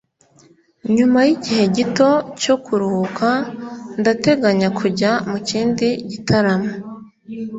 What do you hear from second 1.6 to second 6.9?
gito cyo kuruhuka ndateganya kujya mu kindi gitaramo